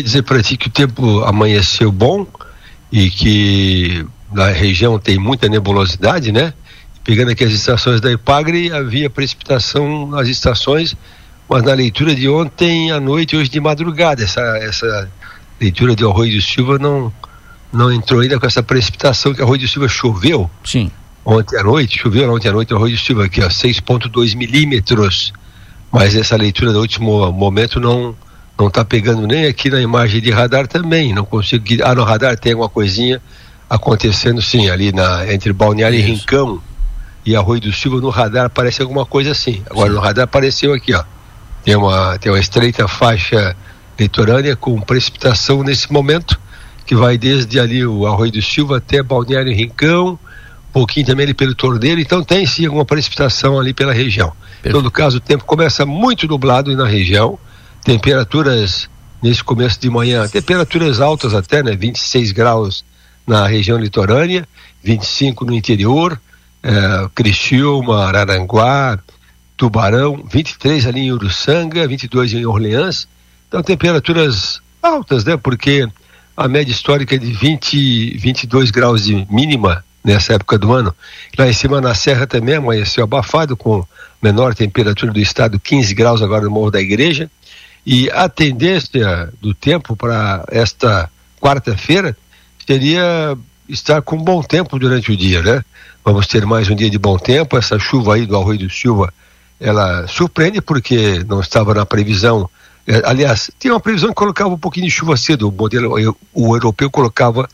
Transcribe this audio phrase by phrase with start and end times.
[0.00, 2.26] dizer para ti que o tempo amanheceu bom
[2.90, 6.54] e que na região tem muita nebulosidade, né?
[7.04, 10.96] Pegando aqui as estações da Ipagre, havia precipitação nas estações,
[11.48, 15.10] mas na leitura de ontem à noite, hoje de madrugada, essa, essa
[15.60, 17.12] leitura de Arroio do Silva não,
[17.72, 20.48] não entrou ainda com essa precipitação que Arroio do Silva choveu.
[20.64, 20.90] Sim.
[21.24, 25.32] Ontem à noite, choveu ontem à noite Arroio do Silva aqui, ó, 6,2 milímetros.
[25.90, 28.16] Mas essa leitura do último momento não
[28.58, 31.12] não está pegando nem aqui na imagem de radar também.
[31.12, 31.64] Não consigo.
[31.84, 33.20] Ah, no radar tem alguma coisinha
[33.68, 36.08] acontecendo sim, ali na, entre Balneário Isso.
[36.08, 36.62] e Rincão
[37.24, 39.62] e Arroio do Silva, no radar aparece alguma coisa assim.
[39.70, 39.94] Agora sim.
[39.94, 41.02] no radar apareceu aqui, ó.
[41.64, 43.56] Tem uma, tem uma estreita faixa
[43.98, 46.38] litorânea com precipitação nesse momento,
[46.84, 50.18] que vai desde ali o Arroio do Silva até Balneário e Rincão,
[50.68, 54.32] um pouquinho também ali pelo Torneiro, então tem sim alguma precipitação ali pela região.
[54.64, 57.38] Em todo caso, o tempo começa muito nublado na região,
[57.84, 58.88] temperaturas
[59.22, 61.76] nesse começo de manhã, temperaturas altas até, né?
[61.76, 62.84] 26 graus
[63.26, 64.46] na região litorânea,
[64.82, 66.20] 25 no interior,
[66.62, 68.98] é, Criciúma, Araranguá,
[69.56, 73.06] Tubarão, 23 ali em Uruçanga, 22 em Orleans.
[73.48, 75.36] Então temperaturas altas, né?
[75.36, 75.88] Porque
[76.36, 80.94] a média histórica é de 20, 22 graus de mínima nessa época do ano.
[81.38, 83.86] Lá em cima na Serra também amanheceu abafado com
[84.20, 87.30] menor temperatura do estado, 15 graus agora no Morro da Igreja.
[87.84, 92.16] E a tendência do tempo para esta quarta-feira
[92.64, 93.36] seria
[93.68, 95.64] estar com bom tempo durante o dia, né?
[96.04, 97.56] Vamos ter mais um dia de bom tempo.
[97.56, 99.12] Essa chuva aí do Arroio do Silva,
[99.58, 102.48] ela surpreende porque não estava na previsão.
[102.86, 105.48] É, aliás, tinha uma previsão que colocava um pouquinho de chuva cedo.
[105.48, 105.94] O modelo,
[106.32, 107.48] o europeu colocava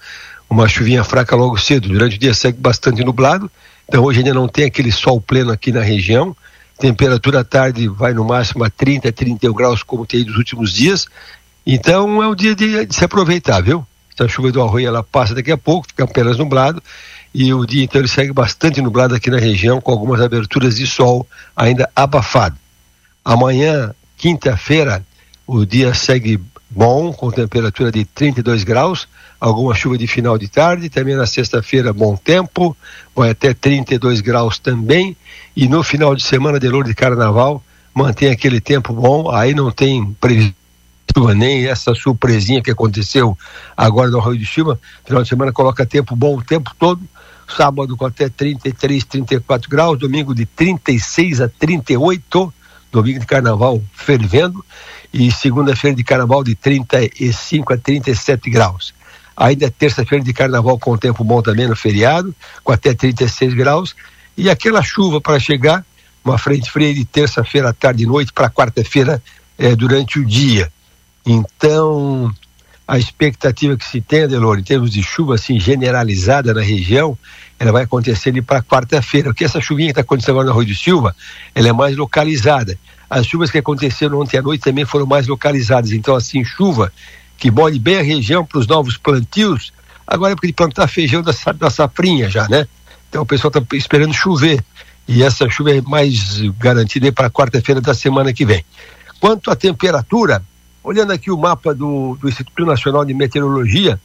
[0.49, 1.89] uma chuvinha fraca logo cedo.
[1.89, 3.51] Durante o dia segue bastante nublado.
[3.89, 6.37] Então hoje ainda não tem aquele sol pleno aqui na região.
[6.79, 11.07] Temperatura à tarde vai no máximo a 30, 31 graus, como tem nos últimos dias.
[11.67, 13.87] Então é um dia de, de se aproveitar, viu?
[14.15, 16.83] Essa chuva do arroio ela passa daqui a pouco, fica apenas nublado.
[17.35, 21.27] E o dia inteiro segue bastante nublado aqui na região, com algumas aberturas de sol
[21.55, 22.57] ainda abafado.
[23.25, 25.05] Amanhã, quinta-feira,
[25.47, 26.41] o dia segue
[26.71, 29.09] bom, com temperatura de 32 graus,
[29.41, 32.77] alguma chuva de final de tarde, também na sexta-feira bom tempo,
[33.15, 35.17] vai até 32 graus também,
[35.57, 37.63] e no final de semana de de Carnaval
[37.95, 40.55] mantém aquele tempo bom, aí não tem previsão
[41.35, 43.37] nem essa surpresinha que aconteceu
[43.77, 47.01] agora no Arroio de Silva, final de semana coloca tempo bom o tempo todo,
[47.49, 52.53] sábado com até 33, 34 graus, domingo de 36 a 38,
[52.91, 54.65] domingo de carnaval fervendo,
[55.13, 58.95] e segunda-feira de carnaval de 35 a 37 graus.
[59.37, 63.95] Ainda é terça-feira de carnaval com tempo bom também no feriado, com até 36 graus,
[64.37, 65.85] e aquela chuva para chegar,
[66.25, 69.23] uma frente fria de terça-feira à tarde e noite para quarta-feira
[69.57, 70.71] eh, durante o dia.
[71.25, 72.33] Então,
[72.89, 77.19] a expectativa que se tem, Adelor, em termos de chuva assim generalizada na região,
[77.59, 79.29] ela vai acontecer ali para quarta-feira.
[79.29, 81.15] Porque essa chuvinha que está acontecendo agora no Arroio do Silva,
[81.55, 82.79] ela é mais localizada.
[83.11, 85.93] As chuvas que aconteceram ontem à noite também foram mais localizadas.
[85.93, 86.91] Então, assim, chuva
[87.37, 89.71] que molhe bem a região para os novos plantios.
[90.07, 92.67] Agora é porque de plantar feijão da, da safrinha já, né?
[93.11, 94.65] Então o pessoal está esperando chover
[95.07, 98.65] e essa chuva é mais garantida para quarta-feira da semana que vem.
[99.21, 100.43] Quanto à temperatura,
[100.83, 104.01] olhando aqui o mapa do, do Instituto Nacional de Meteorologia,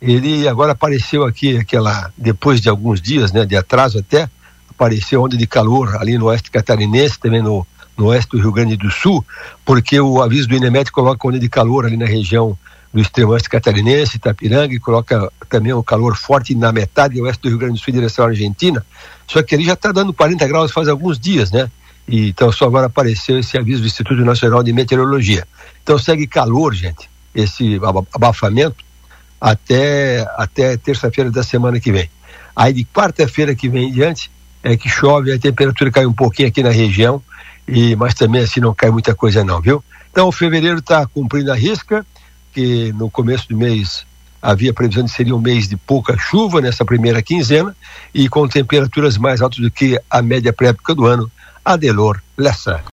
[0.00, 4.28] ele agora apareceu aqui, aquela, depois de alguns dias, né, de atraso até,
[4.68, 7.66] apareceu onda de calor ali no oeste catarinense, também no,
[7.96, 9.24] no oeste do Rio Grande do Sul,
[9.64, 12.58] porque o aviso do INEMET coloca onda de calor ali na região
[12.92, 17.48] do extremo oeste catarinense, Itapiranga, e coloca também o calor forte na metade oeste do
[17.48, 18.84] Rio Grande do Sul em direção à Argentina.
[19.26, 21.70] Só que ele já está dando 40 graus faz alguns dias, né?
[22.06, 25.46] E, então só agora apareceu esse aviso do Instituto Nacional de Meteorologia.
[25.82, 27.80] Então segue calor, gente, esse
[28.12, 28.84] abafamento
[29.40, 32.08] até, até terça-feira da semana que vem.
[32.54, 34.30] Aí de quarta-feira que vem em diante
[34.62, 37.20] é que chove, a temperatura cai um pouquinho aqui na região,
[37.66, 39.82] e mas também assim não cai muita coisa não, viu?
[40.10, 42.06] Então o fevereiro está cumprindo a risca,
[42.52, 44.04] que no começo do mês
[44.40, 47.74] havia previsão de seria um mês de pouca chuva nessa primeira quinzena
[48.12, 51.30] e com temperaturas mais altas do que a média pré-época do ano.
[51.64, 52.80] Adelor Lessa.